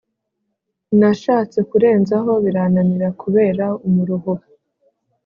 Nashatse 0.99 1.59
kurenzaho 1.69 2.31
birananira 2.43 3.09
kubera 3.21 3.65
umuruho 3.87 4.33